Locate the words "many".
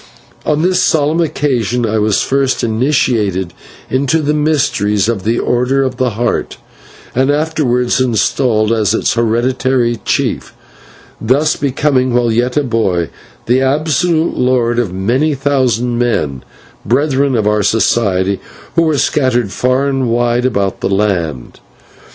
14.93-15.35